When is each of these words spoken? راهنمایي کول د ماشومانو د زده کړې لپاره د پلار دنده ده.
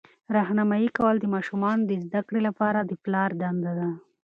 راهنمایي 0.35 0.89
کول 0.97 1.15
د 1.19 1.25
ماشومانو 1.35 1.81
د 1.89 1.91
زده 2.05 2.21
کړې 2.27 2.41
لپاره 2.47 2.79
د 2.83 2.91
پلار 3.03 3.29
دنده 3.41 3.71
ده. 3.79 3.89